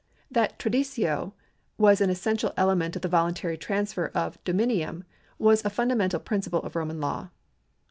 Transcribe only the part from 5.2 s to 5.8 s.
was a